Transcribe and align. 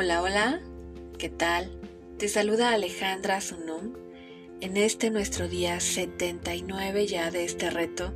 Hola, 0.00 0.22
hola, 0.22 0.60
¿qué 1.18 1.28
tal? 1.28 1.72
Te 2.18 2.28
saluda 2.28 2.70
Alejandra 2.70 3.40
Sunum 3.40 3.94
en 4.60 4.76
este 4.76 5.10
nuestro 5.10 5.48
día 5.48 5.80
79 5.80 7.08
ya 7.08 7.32
de 7.32 7.44
este 7.44 7.68
reto 7.68 8.14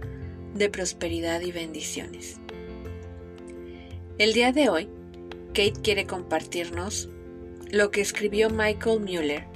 de 0.55 0.71
prosperidad 0.71 1.41
y 1.41 1.51
bendiciones. 1.51 2.39
El 4.17 4.33
día 4.33 4.53
de 4.53 4.69
hoy, 4.69 4.89
Kate 5.49 5.81
quiere 5.83 6.07
compartirnos 6.07 7.09
lo 7.73 7.91
que 7.91 8.01
escribió 8.01 8.49
Michael 8.49 9.01
Mueller, 9.01 9.49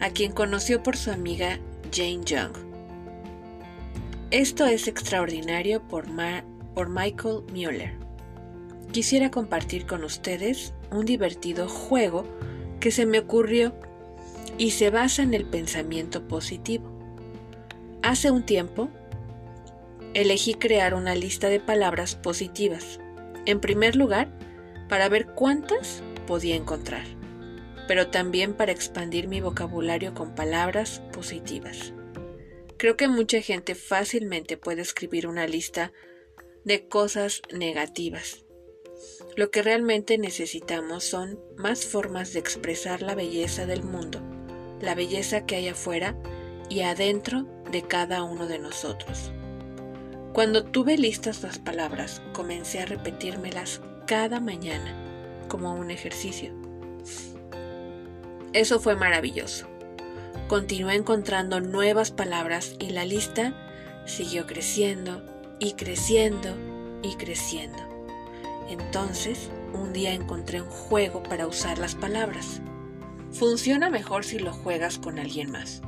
a 0.00 0.10
quien 0.10 0.32
conoció 0.32 0.82
por 0.82 0.98
su 0.98 1.12
amiga 1.12 1.60
Jane 1.90 2.24
Young. 2.26 2.52
Esto 4.30 4.66
es 4.66 4.86
extraordinario 4.86 5.80
por, 5.88 6.04
por 6.74 6.90
Michael 6.90 7.40
Mueller. 7.54 8.04
Quisiera 8.92 9.30
compartir 9.30 9.86
con 9.86 10.04
ustedes 10.04 10.72
un 10.90 11.04
divertido 11.04 11.68
juego 11.68 12.24
que 12.80 12.90
se 12.90 13.06
me 13.06 13.18
ocurrió 13.18 13.74
y 14.58 14.70
se 14.70 14.90
basa 14.90 15.22
en 15.22 15.34
el 15.34 15.44
pensamiento 15.44 16.28
positivo. 16.28 16.90
Hace 18.02 18.30
un 18.30 18.44
tiempo, 18.44 18.88
elegí 20.14 20.54
crear 20.54 20.94
una 20.94 21.14
lista 21.14 21.48
de 21.48 21.60
palabras 21.60 22.14
positivas. 22.14 23.00
En 23.46 23.60
primer 23.60 23.96
lugar, 23.96 24.28
para 24.88 25.08
ver 25.08 25.26
cuántas 25.26 26.02
podía 26.26 26.54
encontrar, 26.54 27.04
pero 27.88 28.08
también 28.08 28.54
para 28.54 28.72
expandir 28.72 29.28
mi 29.28 29.40
vocabulario 29.40 30.14
con 30.14 30.34
palabras 30.34 31.00
positivas. 31.12 31.92
Creo 32.76 32.96
que 32.96 33.08
mucha 33.08 33.40
gente 33.40 33.74
fácilmente 33.74 34.56
puede 34.56 34.82
escribir 34.82 35.26
una 35.26 35.46
lista 35.46 35.92
de 36.64 36.88
cosas 36.88 37.42
negativas, 37.52 38.44
lo 39.36 39.50
que 39.50 39.62
realmente 39.62 40.18
necesitamos 40.18 41.04
son 41.04 41.40
más 41.56 41.86
formas 41.86 42.32
de 42.32 42.38
expresar 42.38 43.02
la 43.02 43.14
belleza 43.14 43.66
del 43.66 43.82
mundo, 43.82 44.20
la 44.80 44.94
belleza 44.94 45.44
que 45.44 45.56
hay 45.56 45.68
afuera 45.68 46.16
y 46.68 46.82
adentro 46.82 47.46
de 47.70 47.82
cada 47.82 48.22
uno 48.22 48.46
de 48.46 48.58
nosotros. 48.58 49.32
Cuando 50.32 50.64
tuve 50.64 50.96
listas 50.96 51.42
las 51.42 51.58
palabras, 51.58 52.22
comencé 52.32 52.80
a 52.80 52.86
repetírmelas 52.86 53.80
cada 54.06 54.40
mañana, 54.40 54.94
como 55.48 55.74
un 55.74 55.90
ejercicio. 55.90 56.52
Eso 58.52 58.78
fue 58.78 58.96
maravilloso. 58.96 59.66
Continué 60.48 60.94
encontrando 60.94 61.60
nuevas 61.60 62.10
palabras 62.10 62.74
y 62.78 62.90
la 62.90 63.04
lista 63.04 63.54
siguió 64.06 64.46
creciendo 64.46 65.22
y 65.58 65.72
creciendo 65.72 66.54
y 67.02 67.16
creciendo. 67.16 67.93
Entonces, 68.68 69.50
un 69.74 69.92
día 69.92 70.12
encontré 70.12 70.62
un 70.62 70.68
juego 70.68 71.22
para 71.22 71.46
usar 71.46 71.78
las 71.78 71.94
palabras. 71.94 72.60
Funciona 73.32 73.90
mejor 73.90 74.24
si 74.24 74.38
lo 74.38 74.52
juegas 74.52 74.98
con 74.98 75.18
alguien 75.18 75.50
más, 75.50 75.82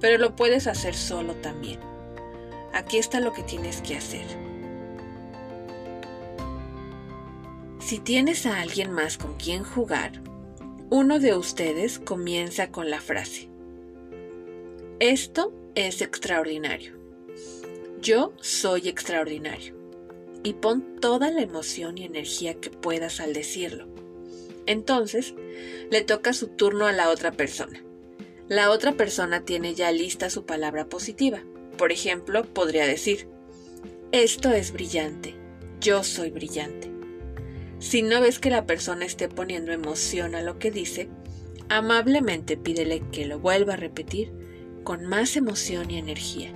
pero 0.00 0.18
lo 0.18 0.36
puedes 0.36 0.66
hacer 0.66 0.94
solo 0.94 1.34
también. 1.36 1.80
Aquí 2.72 2.98
está 2.98 3.20
lo 3.20 3.32
que 3.32 3.42
tienes 3.42 3.82
que 3.82 3.96
hacer. 3.96 4.26
Si 7.80 7.98
tienes 7.98 8.46
a 8.46 8.60
alguien 8.60 8.92
más 8.92 9.18
con 9.18 9.34
quien 9.34 9.62
jugar, 9.62 10.22
uno 10.90 11.18
de 11.18 11.36
ustedes 11.36 11.98
comienza 11.98 12.70
con 12.70 12.90
la 12.90 13.00
frase. 13.00 13.50
Esto 14.98 15.52
es 15.74 16.00
extraordinario. 16.00 16.94
Yo 18.00 18.32
soy 18.40 18.88
extraordinario 18.88 19.75
y 20.46 20.52
pon 20.52 21.00
toda 21.00 21.32
la 21.32 21.42
emoción 21.42 21.98
y 21.98 22.04
energía 22.04 22.54
que 22.54 22.70
puedas 22.70 23.18
al 23.18 23.32
decirlo. 23.32 23.88
Entonces, 24.66 25.34
le 25.90 26.02
toca 26.02 26.32
su 26.32 26.46
turno 26.46 26.86
a 26.86 26.92
la 26.92 27.10
otra 27.10 27.32
persona. 27.32 27.82
La 28.46 28.70
otra 28.70 28.92
persona 28.92 29.44
tiene 29.44 29.74
ya 29.74 29.90
lista 29.90 30.30
su 30.30 30.46
palabra 30.46 30.88
positiva. 30.88 31.42
Por 31.76 31.90
ejemplo, 31.90 32.44
podría 32.44 32.86
decir, 32.86 33.26
esto 34.12 34.52
es 34.52 34.70
brillante, 34.70 35.34
yo 35.80 36.04
soy 36.04 36.30
brillante. 36.30 36.92
Si 37.80 38.02
no 38.02 38.20
ves 38.20 38.38
que 38.38 38.50
la 38.50 38.66
persona 38.66 39.04
esté 39.04 39.28
poniendo 39.28 39.72
emoción 39.72 40.36
a 40.36 40.42
lo 40.42 40.60
que 40.60 40.70
dice, 40.70 41.08
amablemente 41.68 42.56
pídele 42.56 43.02
que 43.10 43.26
lo 43.26 43.40
vuelva 43.40 43.72
a 43.72 43.78
repetir 43.78 44.30
con 44.84 45.06
más 45.06 45.34
emoción 45.34 45.90
y 45.90 45.98
energía 45.98 46.52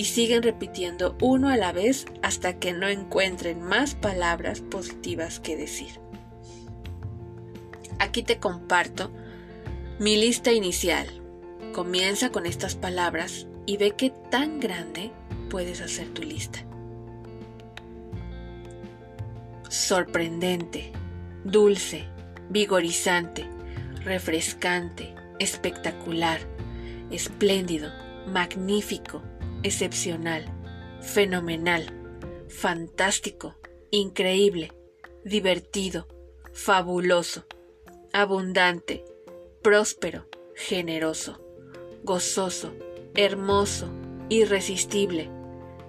y 0.00 0.04
siguen 0.04 0.42
repitiendo 0.42 1.14
uno 1.20 1.50
a 1.50 1.58
la 1.58 1.72
vez 1.72 2.06
hasta 2.22 2.58
que 2.58 2.72
no 2.72 2.88
encuentren 2.88 3.60
más 3.60 3.94
palabras 3.94 4.62
positivas 4.62 5.40
que 5.40 5.58
decir. 5.58 6.00
Aquí 7.98 8.22
te 8.22 8.38
comparto 8.38 9.10
mi 9.98 10.16
lista 10.16 10.52
inicial. 10.52 11.06
Comienza 11.74 12.32
con 12.32 12.46
estas 12.46 12.76
palabras 12.76 13.46
y 13.66 13.76
ve 13.76 13.90
qué 13.90 14.08
tan 14.30 14.58
grande 14.58 15.10
puedes 15.50 15.82
hacer 15.82 16.08
tu 16.14 16.22
lista. 16.22 16.60
Sorprendente, 19.68 20.92
dulce, 21.44 22.06
vigorizante, 22.48 23.44
refrescante, 24.02 25.14
espectacular, 25.38 26.40
espléndido, 27.10 27.90
magnífico, 28.26 29.20
excepcional, 29.62 30.44
fenomenal, 31.00 31.84
fantástico, 32.48 33.56
increíble, 33.90 34.72
divertido, 35.24 36.06
fabuloso, 36.52 37.44
abundante, 38.12 39.04
próspero, 39.62 40.26
generoso, 40.54 41.40
gozoso, 42.02 42.74
hermoso, 43.14 43.90
irresistible, 44.28 45.28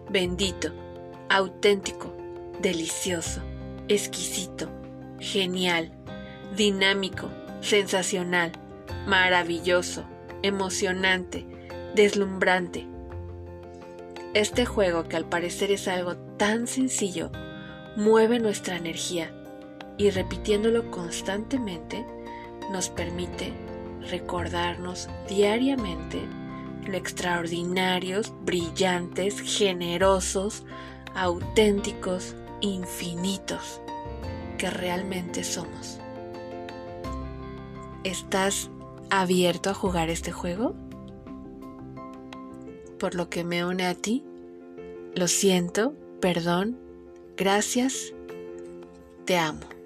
bendito, 0.10 0.74
auténtico, 1.30 2.14
delicioso, 2.62 3.42
exquisito, 3.88 4.70
genial, 5.20 5.92
dinámico, 6.56 7.30
sensacional, 7.62 8.52
maravilloso, 9.08 10.06
emocionante, 10.42 11.46
deslumbrante, 11.96 12.88
este 14.34 14.66
juego, 14.66 15.04
que 15.08 15.18
al 15.18 15.26
parecer 15.26 15.72
es 15.72 15.88
algo 15.88 16.16
tan 16.38 16.68
sencillo, 16.68 17.32
mueve 17.96 18.40
nuestra 18.40 18.78
energía 18.78 19.32
y 19.98 20.10
repitiéndolo 20.10 20.90
constantemente 20.90 22.06
nos 22.72 22.90
permite 22.90 23.54
recordarnos 24.10 25.10
diariamente 25.28 26.22
lo 26.88 26.98
extraordinarios, 26.98 28.34
brillantes, 28.44 29.40
generosos, 29.40 30.64
auténticos, 31.14 32.36
infinitos 32.62 33.82
que 34.58 34.70
realmente 34.70 35.44
somos. 35.44 36.00
¿Estás 38.04 38.70
abierto 39.10 39.70
a 39.70 39.74
jugar 39.74 40.10
este 40.10 40.32
juego? 40.32 40.74
Por 43.02 43.16
lo 43.16 43.30
que 43.30 43.44
me 43.44 43.66
une 43.66 43.88
a 43.88 43.96
ti. 43.96 44.24
Lo 45.16 45.28
siento, 45.28 45.96
perdón, 46.20 46.78
gracias, 47.36 48.14
te 49.26 49.38
amo. 49.38 49.81